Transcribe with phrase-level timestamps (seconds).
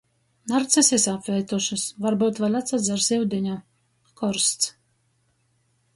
[0.51, 3.59] Narcisis apveitušys, varbyut vēļ atsadzers iudiņa.
[4.23, 4.75] Korsts